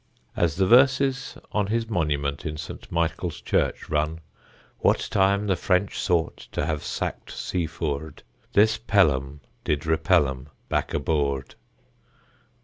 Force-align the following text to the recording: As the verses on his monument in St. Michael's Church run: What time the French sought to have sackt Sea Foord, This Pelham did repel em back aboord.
As 0.35 0.55
the 0.55 0.65
verses 0.65 1.37
on 1.51 1.67
his 1.67 1.87
monument 1.87 2.43
in 2.43 2.57
St. 2.57 2.91
Michael's 2.91 3.39
Church 3.39 3.87
run: 3.87 4.19
What 4.79 5.07
time 5.11 5.45
the 5.45 5.55
French 5.55 5.99
sought 5.99 6.37
to 6.53 6.65
have 6.65 6.81
sackt 6.81 7.29
Sea 7.29 7.67
Foord, 7.67 8.23
This 8.53 8.79
Pelham 8.79 9.41
did 9.63 9.85
repel 9.85 10.27
em 10.27 10.49
back 10.69 10.95
aboord. 10.95 11.53